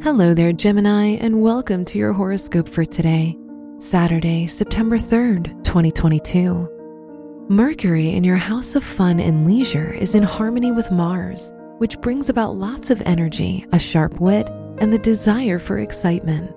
Hello 0.00 0.32
there, 0.32 0.52
Gemini, 0.52 1.16
and 1.20 1.42
welcome 1.42 1.84
to 1.86 1.98
your 1.98 2.12
horoscope 2.12 2.68
for 2.68 2.84
today, 2.84 3.36
Saturday, 3.80 4.46
September 4.46 4.96
3rd, 4.96 5.64
2022. 5.64 7.46
Mercury 7.48 8.10
in 8.10 8.22
your 8.22 8.36
house 8.36 8.76
of 8.76 8.84
fun 8.84 9.18
and 9.18 9.44
leisure 9.44 9.92
is 9.92 10.14
in 10.14 10.22
harmony 10.22 10.70
with 10.70 10.92
Mars, 10.92 11.52
which 11.78 12.00
brings 12.00 12.28
about 12.28 12.54
lots 12.54 12.90
of 12.90 13.02
energy, 13.06 13.66
a 13.72 13.78
sharp 13.78 14.20
wit, 14.20 14.46
and 14.78 14.92
the 14.92 15.00
desire 15.00 15.58
for 15.58 15.80
excitement. 15.80 16.54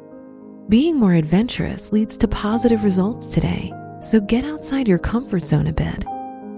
Being 0.70 0.98
more 0.98 1.14
adventurous 1.16 1.92
leads 1.92 2.18
to 2.18 2.28
positive 2.28 2.84
results 2.84 3.26
today, 3.26 3.74
so 4.02 4.20
get 4.20 4.46
outside 4.46 4.88
your 4.88 5.00
comfort 5.00 5.42
zone 5.42 5.66
a 5.66 5.74
bit. 5.74 6.06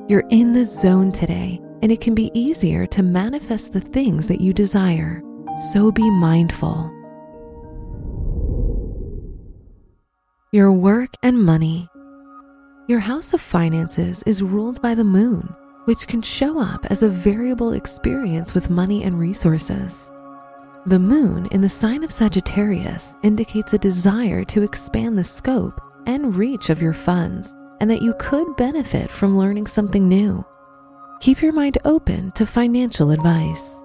You're 0.09 0.27
in 0.31 0.51
the 0.51 0.65
zone 0.65 1.13
today, 1.13 1.61
and 1.81 1.93
it 1.93 2.01
can 2.01 2.13
be 2.13 2.29
easier 2.33 2.85
to 2.87 3.01
manifest 3.01 3.71
the 3.71 3.79
things 3.79 4.27
that 4.27 4.41
you 4.41 4.51
desire 4.51 5.23
so 5.57 5.91
be 5.91 6.09
mindful. 6.09 6.91
Your 10.51 10.71
work 10.71 11.09
and 11.23 11.43
money. 11.43 11.89
Your 12.87 12.99
house 12.99 13.33
of 13.33 13.41
finances 13.41 14.23
is 14.23 14.43
ruled 14.43 14.81
by 14.81 14.93
the 14.93 15.03
moon, 15.03 15.55
which 15.85 16.07
can 16.07 16.21
show 16.21 16.59
up 16.59 16.85
as 16.91 17.01
a 17.01 17.09
variable 17.09 17.73
experience 17.73 18.53
with 18.53 18.69
money 18.69 19.03
and 19.03 19.19
resources. 19.19 20.11
The 20.85 20.99
moon 20.99 21.47
in 21.51 21.61
the 21.61 21.69
sign 21.69 22.03
of 22.03 22.11
Sagittarius 22.11 23.15
indicates 23.23 23.73
a 23.73 23.77
desire 23.77 24.43
to 24.45 24.63
expand 24.63 25.17
the 25.17 25.23
scope 25.23 25.79
and 26.05 26.35
reach 26.35 26.69
of 26.69 26.81
your 26.81 26.93
funds, 26.93 27.55
and 27.79 27.89
that 27.89 28.01
you 28.01 28.13
could 28.19 28.55
benefit 28.57 29.09
from 29.09 29.37
learning 29.37 29.67
something 29.67 30.07
new. 30.07 30.43
Keep 31.21 31.41
your 31.41 31.53
mind 31.53 31.77
open 31.85 32.31
to 32.33 32.45
financial 32.45 33.11
advice. 33.11 33.82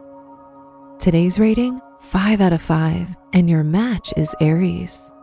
Today's 0.99 1.39
rating 1.39 1.81
5 2.01 2.41
out 2.41 2.53
of 2.53 2.61
5, 2.61 3.17
and 3.33 3.49
your 3.49 3.63
match 3.63 4.13
is 4.17 4.35
Aries. 4.41 5.15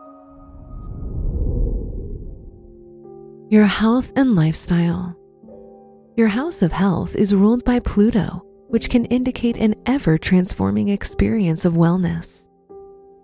Your 3.50 3.66
health 3.66 4.10
and 4.16 4.34
lifestyle. 4.34 5.14
Your 6.16 6.28
house 6.28 6.62
of 6.62 6.72
health 6.72 7.14
is 7.14 7.34
ruled 7.34 7.62
by 7.66 7.80
Pluto, 7.80 8.42
which 8.68 8.88
can 8.88 9.04
indicate 9.06 9.58
an 9.58 9.74
ever 9.84 10.16
transforming 10.16 10.88
experience 10.88 11.66
of 11.66 11.74
wellness. 11.74 12.48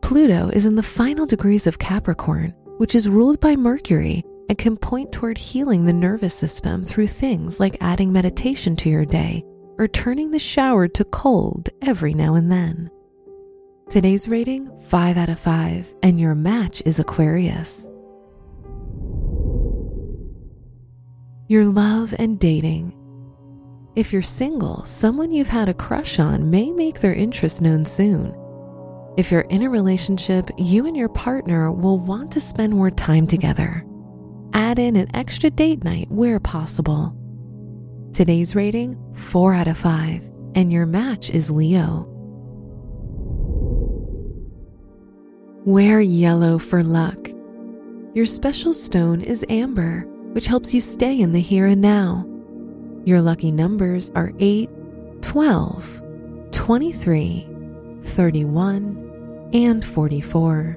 Pluto 0.03 0.50
is 0.50 0.67
in 0.67 0.75
the 0.75 0.83
final 0.83 1.25
degrees 1.25 1.67
of 1.67 1.78
Capricorn, 1.78 2.53
which 2.77 2.95
is 2.95 3.08
ruled 3.08 3.41
by 3.41 3.56
Mercury 3.56 4.23
and 4.50 4.58
can 4.58 4.77
point 4.77 5.11
toward 5.11 5.39
healing 5.39 5.86
the 5.86 5.92
nervous 5.92 6.34
system 6.34 6.84
through 6.84 7.06
things 7.06 7.58
like 7.58 7.78
adding 7.80 8.12
meditation 8.12 8.77
to 8.77 8.91
your 8.91 9.06
day 9.06 9.42
or 9.83 9.88
turning 9.88 10.30
the 10.30 10.38
shower 10.38 10.86
to 10.86 11.05
cold 11.05 11.69
every 11.80 12.14
now 12.14 12.36
and 12.36 12.52
then. 12.52 12.88
Today's 13.91 14.28
rating 14.28 14.70
5 14.83 15.16
out 15.16 15.28
of 15.28 15.41
5, 15.41 15.92
and 16.05 16.20
your 16.20 16.36
match 16.36 16.84
is 16.86 17.00
Aquarius. 17.00 17.91
Your 21.48 21.64
love 21.64 22.14
and 22.16 22.39
dating. 22.39 22.97
If 23.97 24.12
you're 24.12 24.22
single, 24.22 24.84
someone 24.84 25.33
you've 25.33 25.48
had 25.48 25.69
a 25.69 25.74
crush 25.74 26.20
on 26.20 26.48
may 26.48 26.70
make 26.70 27.00
their 27.00 27.14
interest 27.14 27.61
known 27.61 27.84
soon. 27.84 28.33
If 29.17 29.33
you're 29.33 29.41
in 29.50 29.62
a 29.62 29.69
relationship, 29.69 30.48
you 30.58 30.86
and 30.86 30.96
your 30.96 31.08
partner 31.08 31.72
will 31.72 31.98
want 31.98 32.30
to 32.30 32.41
spend 32.41 32.72
more 32.72 32.92
time 32.92 33.27
together. 33.27 33.84
Add 34.52 34.78
in 34.78 34.94
an 34.94 35.11
extra 35.12 35.50
date 35.50 35.83
night 35.83 36.08
where 36.08 36.39
possible. 36.39 37.17
Today's 38.12 38.55
rating 38.55 38.98
4 39.14 39.55
out 39.55 39.68
of 39.68 39.78
5, 39.78 40.30
and 40.55 40.70
your 40.70 40.84
match 40.84 41.30
is 41.30 41.50
Leo. 41.50 42.06
Wear 45.64 45.98
yellow 46.02 46.58
for 46.58 46.83
luck. 46.83 47.30
Your 48.12 48.27
special 48.27 48.74
stone 48.74 49.22
is 49.22 49.46
amber, 49.48 50.01
which 50.33 50.46
helps 50.46 50.74
you 50.74 50.83
stay 50.83 51.22
in 51.22 51.33
the 51.33 51.40
here 51.40 51.64
and 51.64 51.80
now. 51.80 52.27
Your 53.06 53.22
lucky 53.22 53.51
numbers 53.51 54.11
are 54.14 54.33
8, 54.39 54.68
12, 55.22 56.02
23, 56.52 57.48
31, 58.02 59.51
and 59.55 59.83
44. 59.83 60.77